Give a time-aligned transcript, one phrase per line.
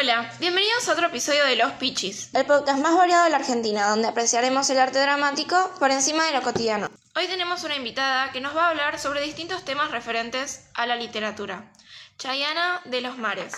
[0.00, 2.32] Hola, bienvenidos a otro episodio de Los Pichis.
[2.32, 6.34] el podcast más variado de la Argentina, donde apreciaremos el arte dramático por encima de
[6.34, 6.88] lo cotidiano.
[7.16, 10.94] Hoy tenemos una invitada que nos va a hablar sobre distintos temas referentes a la
[10.94, 11.72] literatura.
[12.16, 13.54] Chayana de los Mares.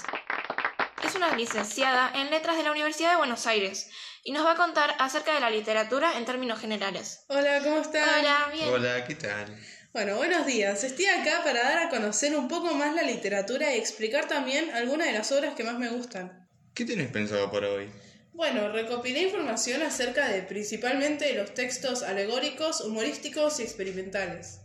[1.04, 3.90] Es una licenciada en letras de la Universidad de Buenos Aires
[4.24, 7.22] y nos va a contar acerca de la literatura en términos generales.
[7.28, 8.08] Hola, ¿cómo están?
[8.18, 8.68] Hola, bien.
[8.72, 9.58] Hola, ¿qué tal?
[9.92, 10.84] Bueno, buenos días.
[10.84, 15.08] Estoy acá para dar a conocer un poco más la literatura y explicar también algunas
[15.08, 16.48] de las obras que más me gustan.
[16.74, 17.90] ¿Qué tienes pensado para hoy?
[18.32, 24.60] Bueno, recopilé información acerca de principalmente los textos alegóricos, humorísticos y experimentales.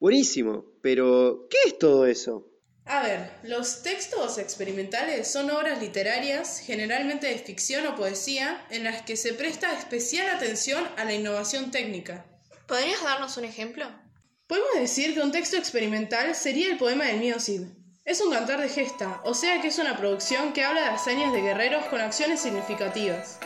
[0.00, 2.50] Buenísimo, pero ¿qué es todo eso?
[2.84, 9.02] A ver, los textos experimentales son obras literarias, generalmente de ficción o poesía, en las
[9.02, 12.26] que se presta especial atención a la innovación técnica.
[12.66, 14.03] ¿Podrías darnos un ejemplo?
[14.46, 17.62] Podemos decir que un texto experimental sería el poema del mío Cid.
[18.04, 21.32] Es un cantar de gesta, o sea que es una producción que habla de hazañas
[21.32, 23.38] de guerreros con acciones significativas.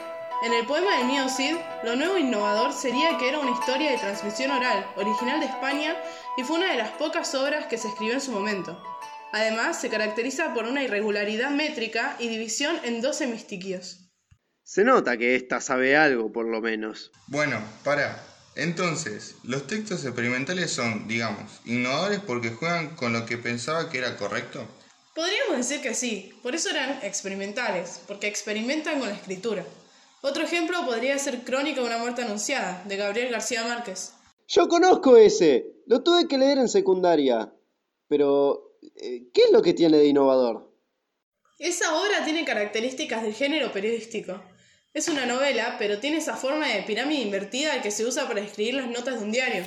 [0.45, 3.93] En el poema del mío Cid, lo nuevo e innovador sería que era una historia
[3.93, 5.97] de transmisión oral, original de España,
[6.37, 8.83] y fue una de las pocas obras que se escribió en su momento.
[9.33, 14.11] Además, se caracteriza por una irregularidad métrica y división en 12 mistiquios.
[14.65, 17.13] Se nota que ésta sabe algo, por lo menos.
[17.29, 18.21] Bueno, para.
[18.59, 24.17] Entonces, los textos experimentales son, digamos, innovadores porque juegan con lo que pensaba que era
[24.17, 24.67] correcto.
[25.15, 29.65] Podríamos decir que sí, por eso eran experimentales, porque experimentan con la escritura.
[30.23, 34.15] Otro ejemplo podría ser Crónica de una muerte anunciada, de Gabriel García Márquez.
[34.49, 37.53] Yo conozco ese, lo tuve que leer en secundaria.
[38.09, 40.69] Pero, eh, ¿qué es lo que tiene de innovador?
[41.61, 44.43] Esa obra tiene características del género periodístico.
[44.99, 48.75] Es una novela, pero tiene esa forma de pirámide invertida que se usa para escribir
[48.75, 49.63] las notas de un diario.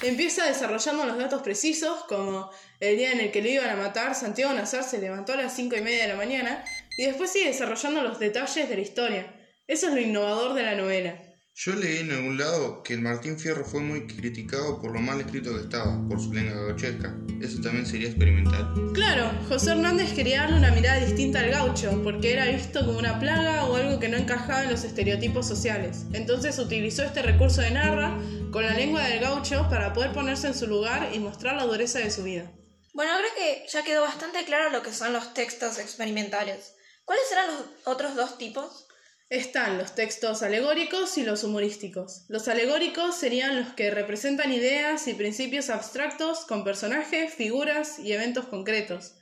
[0.00, 4.14] Empieza desarrollando los datos precisos, como el día en el que lo iban a matar,
[4.14, 6.64] Santiago Nazar se levantó a las cinco y media de la mañana,
[6.96, 9.34] y después sigue desarrollando los detalles de la historia.
[9.66, 11.18] Eso es lo innovador de la novela.
[11.54, 15.20] Yo leí en algún lado que el Martín Fierro fue muy criticado por lo mal
[15.20, 17.14] escrito que estaba, por su lengua gauchesca.
[17.42, 18.72] ¿Eso también sería experimental?
[18.94, 23.20] Claro, José Hernández quería darle una mirada distinta al gaucho, porque era visto como una
[23.20, 26.06] plaga o algo que no encajaba en los estereotipos sociales.
[26.14, 28.18] Entonces utilizó este recurso de narra
[28.50, 31.98] con la lengua del gaucho para poder ponerse en su lugar y mostrar la dureza
[31.98, 32.50] de su vida.
[32.94, 36.72] Bueno, creo que ya quedó bastante claro lo que son los textos experimentales.
[37.04, 38.86] ¿Cuáles eran los otros dos tipos?
[39.32, 42.26] Están los textos alegóricos y los humorísticos.
[42.28, 48.44] Los alegóricos serían los que representan ideas y principios abstractos con personajes, figuras y eventos
[48.44, 49.14] concretos.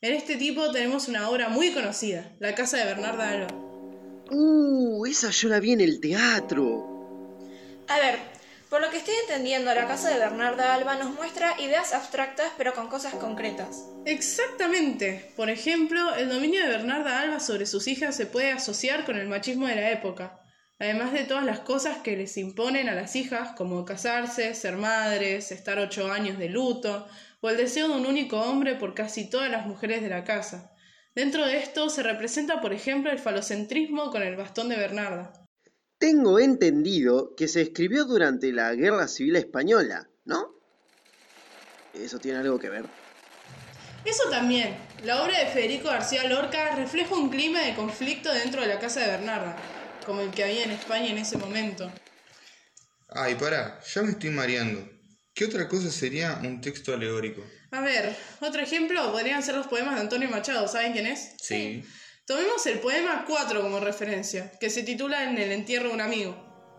[0.00, 3.48] En este tipo tenemos una obra muy conocida, La Casa de Bernarda Alba.
[4.30, 7.40] Uh, esa yo la vi en el teatro.
[7.88, 8.20] A ver,
[8.68, 12.74] por lo que estoy entendiendo, la casa de Bernarda Alba nos muestra ideas abstractas pero
[12.74, 13.84] con cosas concretas.
[14.04, 15.32] Exactamente.
[15.36, 19.28] Por ejemplo, el dominio de Bernarda Alba sobre sus hijas se puede asociar con el
[19.28, 20.40] machismo de la época,
[20.78, 25.52] además de todas las cosas que les imponen a las hijas, como casarse, ser madres,
[25.52, 27.06] estar ocho años de luto,
[27.40, 30.72] o el deseo de un único hombre por casi todas las mujeres de la casa.
[31.14, 35.45] Dentro de esto se representa, por ejemplo, el falocentrismo con el bastón de Bernarda.
[35.98, 40.54] Tengo entendido que se escribió durante la Guerra Civil Española, ¿no?
[41.94, 42.84] ¿Eso tiene algo que ver?
[44.04, 44.76] Eso también.
[45.04, 49.00] La obra de Federico García Lorca refleja un clima de conflicto dentro de la casa
[49.00, 49.56] de Bernarda,
[50.04, 51.90] como el que había en España en ese momento.
[53.08, 54.86] Ay, para, ya me estoy mareando.
[55.32, 57.42] ¿Qué otra cosa sería un texto alegórico?
[57.70, 61.34] A ver, otro ejemplo podrían ser los poemas de Antonio Machado, ¿saben quién es?
[61.40, 61.82] Sí.
[62.26, 66.34] Tomemos el poema 4 como referencia, que se titula En el entierro de un amigo.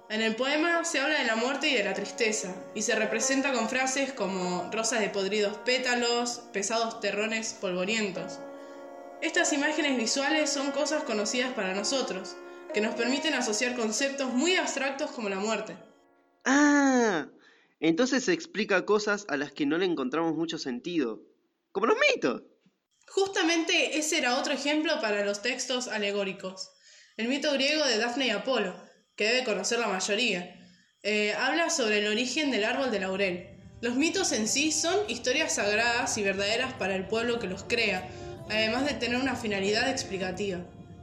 [0.09, 3.53] En el poema se habla de la muerte y de la tristeza, y se representa
[3.53, 8.39] con frases como rosas de podridos pétalos, pesados terrones polvorientos.
[9.21, 12.35] Estas imágenes visuales son cosas conocidas para nosotros,
[12.73, 15.77] que nos permiten asociar conceptos muy abstractos como la muerte.
[16.43, 17.25] Ah,
[17.79, 21.21] entonces se explica cosas a las que no le encontramos mucho sentido.
[21.71, 22.43] Como los mitos.
[23.17, 26.69] Justamente ese era otro ejemplo para los textos alegóricos.
[27.17, 28.75] El mito griego de Dafne y Apolo,
[29.15, 30.55] que debe conocer la mayoría,
[31.01, 33.57] eh, habla sobre el origen del árbol de laurel.
[33.81, 38.07] Los mitos en sí son historias sagradas y verdaderas para el pueblo que los crea,
[38.51, 40.59] además de tener una finalidad explicativa.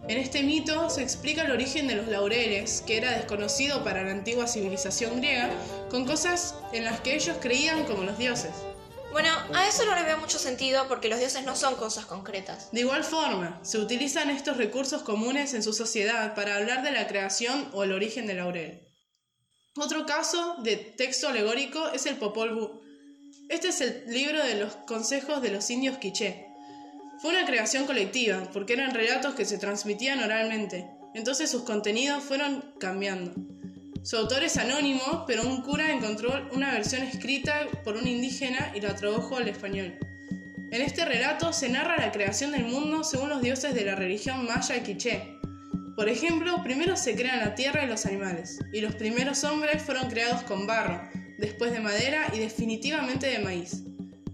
[0.07, 4.13] En este mito se explica el origen de los laureles, que era desconocido para la
[4.13, 5.51] antigua civilización griega,
[5.91, 8.53] con cosas en las que ellos creían como los dioses.
[9.15, 12.73] Bueno, a eso no le veo mucho sentido porque los dioses no son cosas concretas.
[12.73, 17.07] De igual forma, se utilizan estos recursos comunes en su sociedad para hablar de la
[17.07, 18.89] creación o el origen del laurel.
[19.77, 22.81] Otro caso de texto alegórico es el Popol Vuh.
[23.49, 26.49] Este es el libro de los consejos de los indios quiché.
[27.23, 32.75] Fue una creación colectiva, porque eran relatos que se transmitían oralmente, entonces sus contenidos fueron
[32.81, 33.33] cambiando.
[34.05, 38.83] Su autor es anónimo, pero un cura encontró una versión escrita por un indígena y
[38.83, 39.97] la tradujo al español.
[40.71, 44.45] En este relato se narra la creación del mundo según los dioses de la religión
[44.45, 45.39] maya y quiché.
[45.97, 50.11] Por ejemplo, primero se crean la tierra y los animales, y los primeros hombres fueron
[50.11, 51.01] creados con barro,
[51.39, 53.85] después de madera y definitivamente de maíz.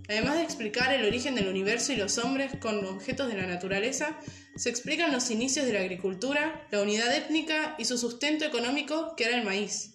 [0.08, 4.18] Además de explicar el origen del universo y los hombres con objetos de la naturaleza,
[4.60, 9.24] se explican los inicios de la agricultura, la unidad étnica y su sustento económico, que
[9.24, 9.94] era el maíz.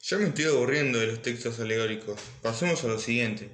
[0.00, 2.18] Ya me estoy aburriendo de los textos alegóricos.
[2.40, 3.50] Pasemos a lo siguiente.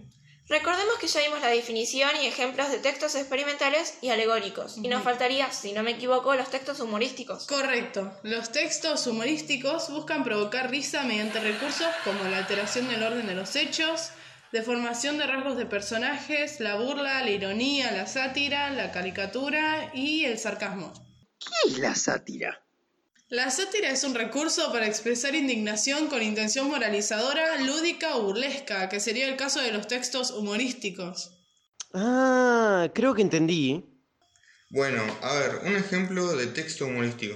[0.47, 5.03] Recordemos que ya vimos la definición y ejemplos de textos experimentales y alegóricos, y nos
[5.03, 7.47] faltaría, si no me equivoco, los textos humorísticos.
[7.49, 8.17] Correcto.
[8.23, 13.57] Los textos humorísticos buscan provocar risa mediante recursos como la alteración del orden de los
[13.57, 14.11] hechos,
[14.55, 20.39] deformación de rasgos de personajes, la burla, la ironía, la sátira, la caricatura y el
[20.39, 20.93] sarcasmo.
[21.41, 22.65] ¿Qué es la sátira?
[23.29, 29.01] La sátira es un recurso para expresar indignación con intención moralizadora, lúdica o burlesca, que
[29.01, 31.33] sería el caso de los textos humorísticos.
[31.93, 33.85] Ah, creo que entendí.
[34.71, 37.35] Bueno, a ver, un ejemplo de texto humorístico.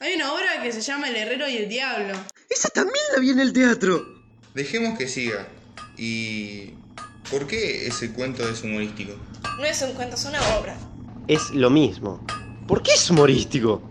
[0.00, 2.14] Hay una obra que se llama El Herrero y el Diablo.
[2.48, 4.02] Esa también la vi en el teatro.
[4.54, 5.46] Dejemos que siga.
[5.96, 6.74] ¿Y
[7.30, 9.14] por qué ese cuento es humorístico?
[9.58, 10.76] No es un cuento, es una obra.
[11.28, 12.24] Es lo mismo.
[12.66, 13.82] ¿Por qué es humorístico?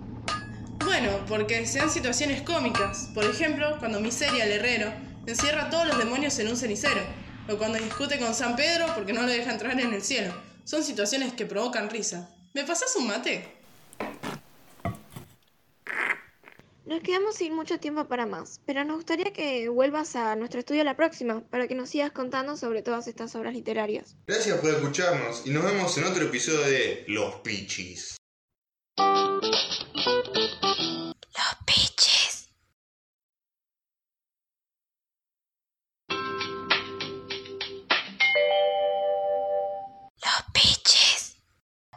[0.83, 3.09] Bueno, porque se dan situaciones cómicas.
[3.13, 4.91] Por ejemplo, cuando Miseria, el herrero,
[5.25, 7.01] encierra a todos los demonios en un cenicero.
[7.49, 10.33] O cuando discute con San Pedro porque no lo deja entrar en el cielo.
[10.63, 12.29] Son situaciones que provocan risa.
[12.53, 13.62] ¿Me pasas un mate?
[16.85, 20.83] Nos quedamos sin mucho tiempo para más, pero nos gustaría que vuelvas a nuestro estudio
[20.83, 24.17] la próxima para que nos sigas contando sobre todas estas obras literarias.
[24.27, 28.17] Gracias por escucharnos y nos vemos en otro episodio de Los Pichis.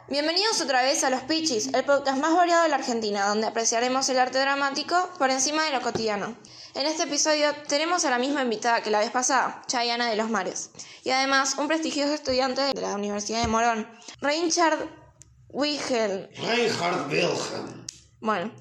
[0.09, 4.07] Bienvenidos otra vez a Los Pichis, el podcast más variado de la Argentina, donde apreciaremos
[4.07, 6.33] el arte dramático por encima de lo cotidiano.
[6.75, 10.29] En este episodio tenemos a la misma invitada que la vez pasada, Chayana de los
[10.29, 10.69] Mares,
[11.03, 13.85] y además un prestigioso estudiante de la Universidad de Morón,
[14.21, 14.87] Reinhard
[15.49, 16.29] Wigel.
[16.37, 17.85] Reinhard Wilhelm.
[18.21, 18.51] Bueno,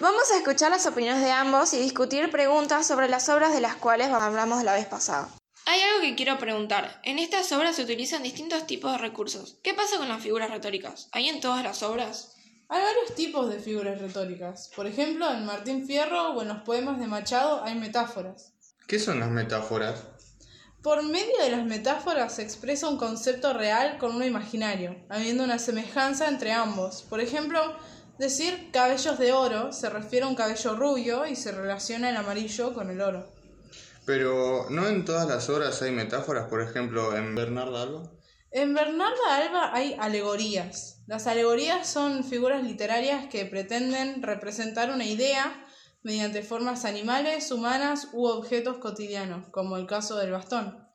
[0.00, 3.76] vamos a escuchar las opiniones de ambos y discutir preguntas sobre las obras de las
[3.76, 5.30] cuales hablamos la vez pasada.
[5.66, 7.00] Hay algo que quiero preguntar.
[7.04, 9.58] En estas obras se utilizan distintos tipos de recursos.
[9.62, 11.08] ¿Qué pasa con las figuras retóricas?
[11.12, 12.36] ¿Hay en todas las obras?
[12.68, 14.70] Hay varios tipos de figuras retóricas.
[14.76, 18.52] Por ejemplo, en Martín Fierro o en los poemas de Machado hay metáforas.
[18.86, 20.04] ¿Qué son las metáforas?
[20.82, 25.58] Por medio de las metáforas se expresa un concepto real con uno imaginario, habiendo una
[25.58, 27.00] semejanza entre ambos.
[27.08, 27.74] Por ejemplo,
[28.18, 32.74] decir cabellos de oro se refiere a un cabello rubio y se relaciona el amarillo
[32.74, 33.32] con el oro.
[34.06, 36.48] Pero ¿no en todas las obras hay metáforas?
[36.48, 38.10] Por ejemplo, en Bernarda Alba.
[38.50, 41.02] En Bernarda Alba hay alegorías.
[41.06, 45.64] Las alegorías son figuras literarias que pretenden representar una idea
[46.02, 50.86] mediante formas animales, humanas u objetos cotidianos, como el caso del bastón.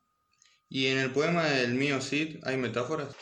[0.70, 3.16] ¿Y en el poema del mío Cid hay metáforas?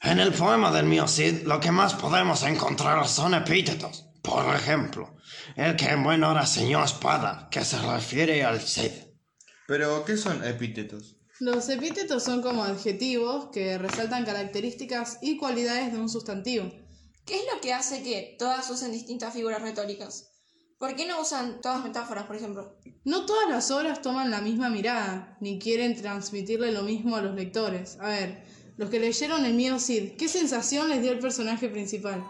[0.00, 4.06] En el poema del mío Cid lo que más podemos encontrar son epítetos.
[4.22, 5.16] Por ejemplo,
[5.56, 9.11] el que en buena hora señó espada, que se refiere al Cid.
[9.66, 11.16] ¿Pero qué son epítetos?
[11.40, 16.70] Los epítetos son como adjetivos que resaltan características y cualidades de un sustantivo.
[17.24, 20.30] ¿Qué es lo que hace que todas usen distintas figuras retóricas?
[20.78, 22.76] ¿Por qué no usan todas metáforas, por ejemplo?
[23.04, 27.34] No todas las obras toman la misma mirada, ni quieren transmitirle lo mismo a los
[27.36, 27.98] lectores.
[28.00, 28.44] A ver,
[28.76, 32.24] los que leyeron El mío Cid, ¿qué sensación les dio el personaje principal?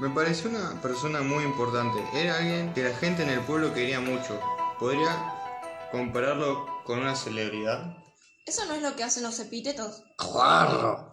[0.00, 1.98] Me pareció una persona muy importante.
[2.14, 4.40] Era alguien que la gente en el pueblo quería mucho.
[4.78, 5.37] ¿Podría
[5.90, 7.96] compararlo con una celebridad?
[8.46, 10.02] ¿Eso no es lo que hacen los epítetos?
[10.16, 11.12] Claro.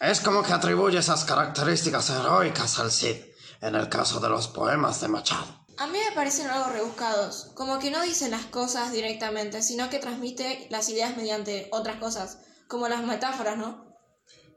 [0.00, 3.16] Es como que atribuye esas características heroicas al Cid,
[3.62, 5.64] en el caso de los poemas de Machado.
[5.78, 9.98] A mí me parecen algo rebuscados, como que no dicen las cosas directamente, sino que
[9.98, 13.86] transmite las ideas mediante otras cosas, como las metáforas, ¿no?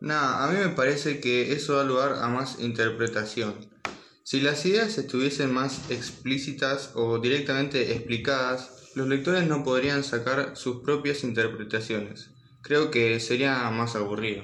[0.01, 3.69] Nah, a mí me parece que eso da lugar a más interpretación.
[4.23, 10.81] Si las ideas estuviesen más explícitas o directamente explicadas, los lectores no podrían sacar sus
[10.81, 12.29] propias interpretaciones.
[12.61, 14.43] Creo que sería más aburrido.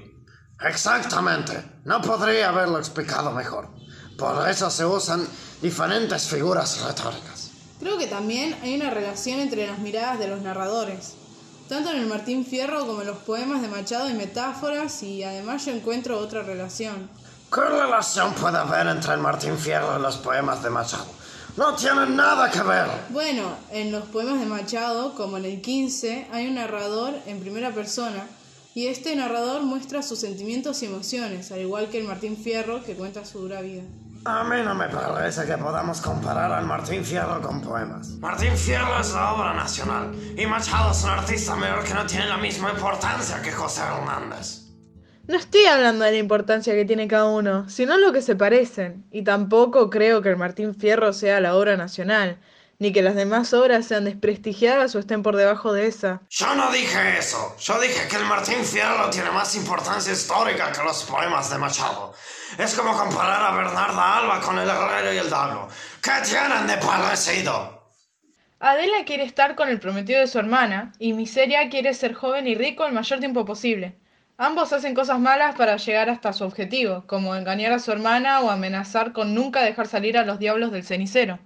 [0.61, 1.63] Exactamente.
[1.83, 3.69] No podría haberlo explicado mejor.
[4.17, 5.27] Por eso se usan
[5.61, 7.51] diferentes figuras retóricas.
[7.79, 11.15] Creo que también hay una relación entre las miradas de los narradores.
[11.67, 15.65] Tanto en el Martín Fierro como en los poemas de Machado hay metáforas y además
[15.65, 17.09] yo encuentro otra relación.
[17.53, 21.07] ¿Qué relación puede haber entre el Martín Fierro y los poemas de Machado?
[21.57, 22.85] No tienen nada que ver.
[23.09, 27.71] Bueno, en los poemas de Machado, como en el 15, hay un narrador en primera
[27.71, 28.27] persona
[28.73, 32.95] y este narrador muestra sus sentimientos y emociones, al igual que el Martín Fierro que
[32.95, 33.83] cuenta su dura vida.
[34.25, 38.09] A mí no me parece que podamos comparar al Martín Fierro con poemas.
[38.19, 42.25] Martín Fierro es la obra nacional y Machado es un artista mayor que no tiene
[42.25, 44.64] la misma importancia que José Hernández.
[45.27, 49.05] No estoy hablando de la importancia que tiene cada uno, sino lo que se parecen.
[49.11, 52.37] Y tampoco creo que el Martín Fierro sea la obra nacional,
[52.77, 56.21] ni que las demás obras sean desprestigiadas o estén por debajo de esa.
[56.29, 57.55] Yo no dije eso.
[57.57, 62.13] Yo dije que el Martín Fierro tiene más importancia histórica que los poemas de Machado.
[62.59, 65.67] Es como comparar a Bernarda Alba con el Herrero y el Diablo.
[66.03, 67.91] ¿Qué tienen de parecido?
[68.59, 72.53] Adela quiere estar con el prometido de su hermana, y Miseria quiere ser joven y
[72.53, 73.97] rico el mayor tiempo posible.
[74.37, 78.49] Ambos hacen cosas malas para llegar hasta su objetivo, como engañar a su hermana o
[78.49, 81.39] amenazar con nunca dejar salir a los diablos del cenicero.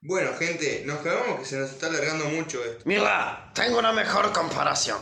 [0.00, 2.82] Bueno, gente, nos quedamos que se nos está alargando mucho esto.
[2.86, 4.98] Mira, tengo una mejor comparación.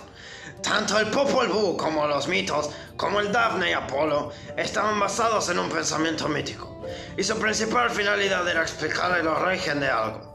[0.60, 5.60] Tanto el Popol Vuh como los mitos, como el Daphne y Apolo, estaban basados en
[5.60, 6.84] un pensamiento mítico,
[7.16, 10.29] y su principal finalidad era explicar el origen de algo.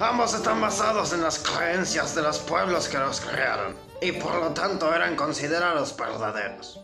[0.00, 4.52] Ambos están basados en las creencias de los pueblos que los crearon, y por lo
[4.52, 6.80] tanto eran considerados verdaderos.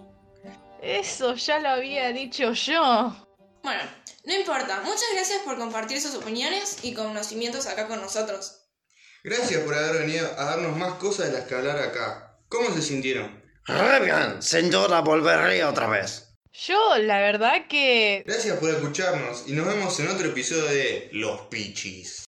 [0.81, 3.14] Eso ya lo había dicho yo.
[3.62, 3.83] Bueno,
[4.25, 4.81] no importa.
[4.83, 8.69] Muchas gracias por compartir sus opiniones y conocimientos acá con nosotros.
[9.25, 12.38] Gracias por haber venido a darnos más cosas de las que hablar acá.
[12.49, 13.43] ¿Cómo se sintieron?
[13.67, 16.29] Re bien, sin duda volvería otra vez.
[16.52, 18.23] Yo, la verdad que...
[18.26, 22.25] Gracias por escucharnos y nos vemos en otro episodio de Los Pichis.